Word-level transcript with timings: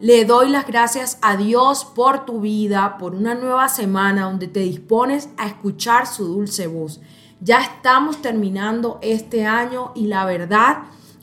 Le 0.00 0.24
doy 0.24 0.50
las 0.50 0.66
gracias 0.66 1.18
a 1.22 1.36
Dios 1.36 1.84
por 1.84 2.26
tu 2.26 2.40
vida, 2.40 2.98
por 2.98 3.14
una 3.14 3.36
nueva 3.36 3.68
semana 3.68 4.24
donde 4.24 4.48
te 4.48 4.60
dispones 4.60 5.28
a 5.36 5.46
escuchar 5.46 6.08
su 6.08 6.26
dulce 6.26 6.66
voz. 6.66 7.00
Ya 7.40 7.60
estamos 7.60 8.20
terminando 8.20 8.98
este 9.02 9.46
año 9.46 9.92
y 9.94 10.08
la 10.08 10.24
verdad 10.24 10.78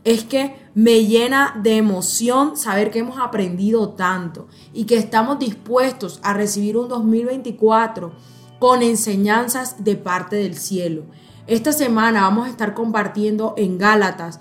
es 0.06 0.24
que 0.24 0.56
me 0.74 1.06
llena 1.06 1.60
de 1.62 1.76
emoción 1.76 2.56
saber 2.56 2.92
que 2.92 3.00
hemos 3.00 3.20
aprendido 3.20 3.90
tanto 3.90 4.48
y 4.74 4.86
que 4.86 4.96
estamos 4.96 5.38
dispuestos 5.38 6.22
a 6.24 6.34
recibir 6.34 6.78
un 6.78 6.88
2024 6.88 8.14
con 8.58 8.84
enseñanzas 8.84 9.84
de 9.84 9.98
parte 9.98 10.38
del 10.38 10.56
cielo. 10.56 11.04
Esta 11.46 11.74
semana 11.74 12.22
vamos 12.22 12.48
a 12.48 12.50
estar 12.50 12.74
compartiendo 12.74 13.54
en 13.58 13.78
Gálatas 13.78 14.40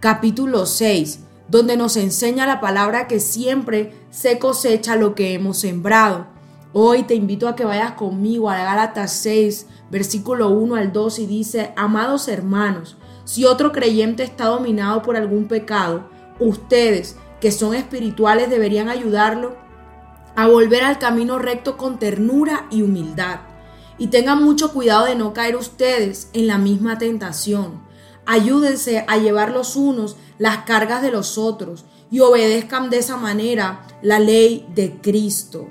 capítulo 0.00 0.66
6, 0.66 1.27
donde 1.48 1.76
nos 1.76 1.96
enseña 1.96 2.46
la 2.46 2.60
palabra 2.60 3.08
que 3.08 3.20
siempre 3.20 3.92
se 4.10 4.38
cosecha 4.38 4.96
lo 4.96 5.14
que 5.14 5.34
hemos 5.34 5.58
sembrado. 5.58 6.26
Hoy 6.72 7.04
te 7.04 7.14
invito 7.14 7.48
a 7.48 7.56
que 7.56 7.64
vayas 7.64 7.92
conmigo 7.92 8.50
a 8.50 8.62
Gálatas 8.62 9.12
6, 9.12 9.66
versículo 9.90 10.50
1 10.50 10.76
al 10.76 10.92
2 10.92 11.18
y 11.20 11.26
dice, 11.26 11.72
amados 11.76 12.28
hermanos, 12.28 12.98
si 13.24 13.46
otro 13.46 13.72
creyente 13.72 14.22
está 14.22 14.46
dominado 14.46 15.02
por 15.02 15.16
algún 15.16 15.48
pecado, 15.48 16.08
ustedes 16.38 17.16
que 17.40 17.50
son 17.50 17.74
espirituales 17.74 18.50
deberían 18.50 18.88
ayudarlo 18.88 19.56
a 20.36 20.46
volver 20.46 20.84
al 20.84 20.98
camino 20.98 21.38
recto 21.38 21.76
con 21.76 21.98
ternura 21.98 22.66
y 22.70 22.82
humildad 22.82 23.40
y 23.98 24.08
tengan 24.08 24.42
mucho 24.42 24.72
cuidado 24.72 25.06
de 25.06 25.16
no 25.16 25.32
caer 25.32 25.56
ustedes 25.56 26.30
en 26.32 26.46
la 26.46 26.58
misma 26.58 26.98
tentación. 26.98 27.87
Ayúdense 28.30 29.06
a 29.08 29.16
llevar 29.16 29.52
los 29.52 29.74
unos 29.74 30.16
las 30.36 30.58
cargas 30.58 31.00
de 31.00 31.10
los 31.10 31.38
otros 31.38 31.86
y 32.10 32.20
obedezcan 32.20 32.90
de 32.90 32.98
esa 32.98 33.16
manera 33.16 33.86
la 34.02 34.18
ley 34.18 34.68
de 34.74 35.00
Cristo. 35.00 35.70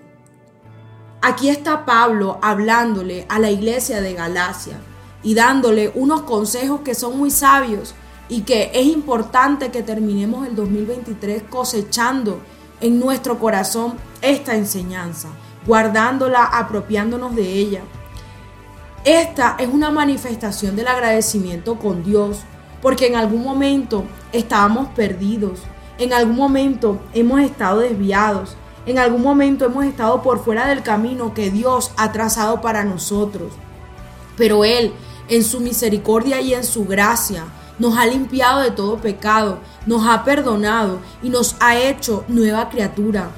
Aquí 1.22 1.50
está 1.50 1.86
Pablo 1.86 2.40
hablándole 2.42 3.28
a 3.30 3.38
la 3.38 3.52
iglesia 3.52 4.02
de 4.02 4.16
Galacia 4.16 4.80
y 5.22 5.36
dándole 5.36 5.92
unos 5.94 6.24
consejos 6.24 6.82
que 6.82 6.96
son 6.96 7.16
muy 7.16 7.30
sabios 7.30 7.94
y 8.28 8.42
que 8.42 8.72
es 8.74 8.88
importante 8.88 9.70
que 9.70 9.84
terminemos 9.84 10.48
el 10.48 10.56
2023 10.56 11.44
cosechando 11.44 12.40
en 12.82 13.00
nuestro 13.00 13.38
corazón 13.38 14.00
esta 14.24 14.56
enseñanza, 14.56 15.30
guardándola, 15.68 16.44
apropiándonos 16.46 17.36
de 17.36 17.54
ella 17.54 17.84
esta 19.08 19.56
es 19.58 19.70
una 19.70 19.90
manifestación 19.90 20.76
del 20.76 20.90
agradecimiento 20.90 21.80
con 21.80 22.04
Dios, 22.04 22.40
porque 22.82 23.08
en 23.08 23.16
algún 23.16 23.42
momento 23.42 24.04
estábamos 24.34 24.90
perdidos, 24.90 25.62
en 25.98 26.12
algún 26.12 26.36
momento 26.36 27.00
hemos 27.14 27.40
estado 27.40 27.80
desviados, 27.80 28.58
en 28.86 29.00
algún 29.00 29.22
momento 29.22 29.64
hemos 29.64 29.86
estado 29.86 30.22
por 30.22 30.44
fuera 30.44 30.68
del 30.68 30.84
camino 30.84 31.34
que 31.34 31.50
Dios 31.52 31.92
ha 31.96 32.12
trazado 32.12 32.60
para 32.60 32.84
nosotros. 32.84 33.54
Pero 34.36 34.66
Él, 34.66 34.94
en 35.30 35.46
su 35.46 35.62
misericordia 35.62 36.42
y 36.42 36.54
en 36.54 36.66
su 36.66 36.84
gracia, 36.84 37.46
nos 37.80 37.98
ha 37.98 38.06
limpiado 38.06 38.60
de 38.60 38.72
todo 38.72 38.98
pecado, 38.98 39.60
nos 39.86 40.06
ha 40.06 40.26
perdonado 40.26 41.00
y 41.24 41.30
nos 41.30 41.56
ha 41.62 41.78
hecho 41.78 42.26
nueva 42.28 42.68
criatura. 42.70 43.32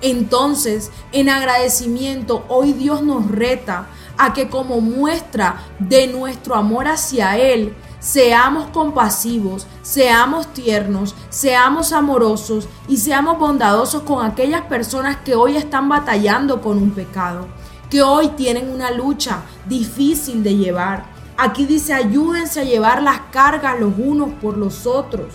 Entonces, 0.00 0.90
en 1.12 1.28
agradecimiento, 1.28 2.44
hoy 2.48 2.72
Dios 2.72 3.02
nos 3.02 3.30
reta 3.30 3.86
a 4.22 4.32
que 4.32 4.48
como 4.48 4.80
muestra 4.80 5.62
de 5.80 6.06
nuestro 6.06 6.54
amor 6.54 6.86
hacia 6.86 7.36
Él, 7.36 7.74
seamos 7.98 8.68
compasivos, 8.68 9.66
seamos 9.82 10.52
tiernos, 10.52 11.16
seamos 11.28 11.92
amorosos 11.92 12.68
y 12.86 12.98
seamos 12.98 13.38
bondadosos 13.38 14.02
con 14.02 14.24
aquellas 14.24 14.62
personas 14.62 15.16
que 15.24 15.34
hoy 15.34 15.56
están 15.56 15.88
batallando 15.88 16.60
con 16.60 16.78
un 16.78 16.92
pecado, 16.92 17.48
que 17.90 18.02
hoy 18.02 18.28
tienen 18.28 18.70
una 18.70 18.92
lucha 18.92 19.42
difícil 19.66 20.44
de 20.44 20.54
llevar. 20.54 21.06
Aquí 21.36 21.66
dice, 21.66 21.92
ayúdense 21.92 22.60
a 22.60 22.64
llevar 22.64 23.02
las 23.02 23.18
cargas 23.32 23.80
los 23.80 23.92
unos 23.98 24.30
por 24.40 24.56
los 24.56 24.86
otros 24.86 25.34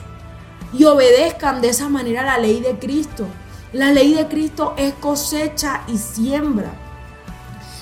y 0.71 0.85
obedezcan 0.85 1.59
de 1.59 1.69
esa 1.69 1.89
manera 1.89 2.23
la 2.23 2.37
ley 2.37 2.61
de 2.61 2.79
Cristo. 2.79 3.25
La 3.73 3.91
ley 3.91 4.13
de 4.13 4.29
Cristo 4.29 4.75
es 4.77 4.93
cosecha 4.93 5.81
y 5.87 5.97
siembra. 5.97 6.86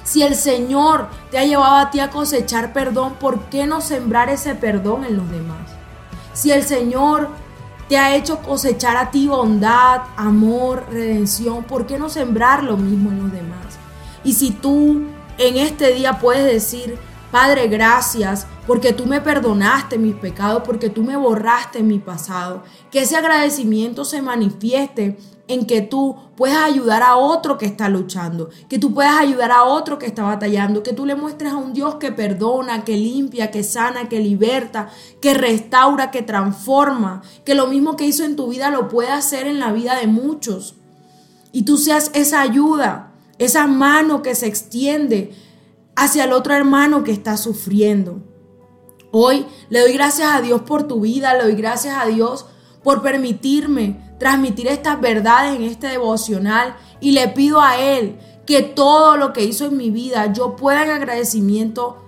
Si 0.06 0.22
el 0.22 0.36
Señor 0.36 1.10
te 1.32 1.40
ha 1.40 1.46
llevado 1.46 1.76
a 1.76 1.90
ti 1.90 2.00
a 2.00 2.12
cosechar 2.12 2.74
perdón, 2.74 3.16
¿por 3.20 3.40
qué 3.46 3.66
no 3.66 3.82
sembrar 3.82 4.30
ese 4.30 4.54
perdón 4.54 5.04
en 5.04 5.18
los 5.18 5.30
demás? 5.30 5.72
Si 6.34 6.52
el 6.52 6.64
Señor 6.64 7.30
te 7.90 7.98
ha 7.98 8.16
hecho 8.16 8.40
cosechar 8.40 8.98
a 8.98 9.10
ti 9.10 9.28
bondad, 9.28 10.02
amor, 10.16 10.86
redención, 10.92 11.64
¿por 11.64 11.88
qué 11.88 11.98
no 11.98 12.10
sembrar 12.10 12.64
lo 12.64 12.78
mismo 12.78 13.10
en 13.10 13.24
los 13.24 13.32
demás? 13.32 13.80
Y 14.24 14.34
si 14.34 14.52
tú 14.52 15.02
en 15.40 15.58
este 15.58 15.92
día 15.94 16.20
puedes 16.20 16.46
decir, 16.46 17.00
Padre, 17.36 17.68
gracias 17.68 18.48
porque 18.66 18.94
tú 18.94 19.08
me 19.08 19.20
perdonaste 19.20 19.98
mis 19.98 20.16
pecados, 20.16 20.64
porque 20.66 20.90
tú 20.90 21.04
me 21.04 21.18
borraste 21.18 21.84
mi 21.84 22.00
pasado. 22.00 22.64
Que 22.92 23.02
ese 23.02 23.18
agradecimiento 23.18 24.06
se 24.06 24.22
manifieste 24.22 25.18
en 25.50 25.66
que 25.66 25.82
tú 25.82 26.16
puedas 26.38 26.64
ayudar 26.64 27.04
a 27.04 27.18
otro 27.18 27.58
que 27.58 27.66
está 27.66 27.90
luchando, 27.90 28.50
que 28.70 28.80
tú 28.80 28.94
puedas 28.94 29.18
ayudar 29.18 29.52
a 29.52 29.66
otro 29.66 30.00
que 30.00 30.06
está 30.06 30.24
batallando, 30.24 30.82
que 30.82 30.94
tú 30.94 31.06
le 31.06 31.16
muestres 31.16 31.52
a 31.52 31.58
un 31.58 31.74
Dios 31.74 31.96
que 31.96 32.14
perdona, 32.14 32.86
que 32.86 32.96
limpia, 32.96 33.52
que 33.52 33.64
sana, 33.64 34.08
que 34.08 34.22
liberta, 34.22 34.88
que 35.20 35.34
restaura, 35.34 36.12
que 36.12 36.22
transforma, 36.22 37.22
que 37.44 37.54
lo 37.54 37.68
mismo 37.68 37.98
que 37.98 38.06
hizo 38.06 38.24
en 38.24 38.38
tu 38.38 38.48
vida 38.48 38.70
lo 38.70 38.88
puede 38.88 39.10
hacer 39.10 39.46
en 39.46 39.60
la 39.60 39.74
vida 39.74 39.96
de 40.00 40.08
muchos. 40.08 40.76
Y 41.52 41.64
tú 41.64 41.76
seas 41.76 42.12
esa 42.14 42.40
ayuda, 42.40 43.12
esa 43.40 43.68
mano 43.68 44.22
que 44.22 44.36
se 44.36 44.48
extiende 44.48 45.36
hacia 45.96 46.26
el 46.26 46.34
otro 46.34 46.54
hermano 46.54 47.04
que 47.04 47.12
está 47.12 47.38
sufriendo. 47.38 48.22
Hoy 49.12 49.46
le 49.70 49.80
doy 49.80 49.94
gracias 49.94 50.34
a 50.34 50.42
Dios 50.42 50.62
por 50.62 50.84
tu 50.84 51.02
vida, 51.02 51.34
le 51.34 51.44
doy 51.44 51.56
gracias 51.56 51.96
a 51.98 52.06
Dios 52.06 52.46
por 52.84 53.02
permitirme 53.02 54.16
transmitir 54.20 54.68
estas 54.68 55.00
verdades 55.00 55.56
en 55.56 55.64
este 55.64 55.88
devocional 55.88 56.76
y 57.00 57.12
le 57.12 57.28
pido 57.30 57.62
a 57.62 57.78
Él 57.78 58.20
que 58.46 58.62
todo 58.62 59.18
lo 59.18 59.34
que 59.34 59.44
hizo 59.44 59.66
en 59.66 59.78
mi 59.78 59.90
vida 59.90 60.32
yo 60.32 60.56
pueda 60.56 60.84
en 60.84 60.92
agradecimiento 60.92 62.06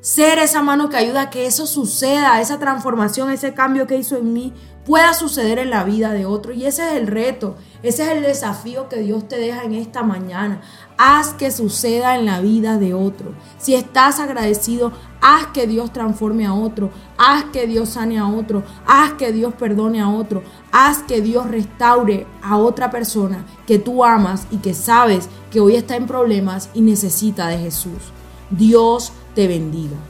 ser 0.00 0.38
esa 0.38 0.62
mano 0.62 0.88
que 0.88 0.96
ayuda 0.96 1.22
a 1.22 1.30
que 1.30 1.46
eso 1.46 1.66
suceda, 1.66 2.40
esa 2.40 2.58
transformación, 2.58 3.30
ese 3.30 3.54
cambio 3.54 3.86
que 3.86 3.96
hizo 3.96 4.16
en 4.16 4.32
mí 4.32 4.54
pueda 4.84 5.14
suceder 5.14 5.58
en 5.58 5.70
la 5.70 5.84
vida 5.84 6.12
de 6.12 6.26
otro. 6.26 6.52
Y 6.52 6.66
ese 6.66 6.88
es 6.88 6.94
el 6.94 7.06
reto, 7.06 7.56
ese 7.82 8.04
es 8.04 8.08
el 8.10 8.22
desafío 8.22 8.88
que 8.88 9.00
Dios 9.00 9.28
te 9.28 9.38
deja 9.38 9.64
en 9.64 9.74
esta 9.74 10.02
mañana. 10.02 10.62
Haz 10.96 11.34
que 11.34 11.50
suceda 11.50 12.16
en 12.16 12.26
la 12.26 12.40
vida 12.40 12.78
de 12.78 12.94
otro. 12.94 13.34
Si 13.58 13.74
estás 13.74 14.20
agradecido, 14.20 14.92
haz 15.20 15.46
que 15.48 15.66
Dios 15.66 15.92
transforme 15.92 16.46
a 16.46 16.54
otro, 16.54 16.90
haz 17.16 17.44
que 17.52 17.66
Dios 17.66 17.90
sane 17.90 18.18
a 18.18 18.26
otro, 18.26 18.62
haz 18.86 19.12
que 19.14 19.32
Dios 19.32 19.54
perdone 19.54 20.00
a 20.00 20.08
otro, 20.08 20.42
haz 20.72 20.98
que 21.02 21.20
Dios 21.20 21.48
restaure 21.48 22.26
a 22.42 22.56
otra 22.58 22.90
persona 22.90 23.44
que 23.66 23.78
tú 23.78 24.04
amas 24.04 24.46
y 24.50 24.58
que 24.58 24.74
sabes 24.74 25.28
que 25.50 25.60
hoy 25.60 25.76
está 25.76 25.96
en 25.96 26.06
problemas 26.06 26.70
y 26.74 26.80
necesita 26.80 27.48
de 27.48 27.58
Jesús. 27.58 28.12
Dios 28.50 29.12
te 29.34 29.46
bendiga. 29.46 30.09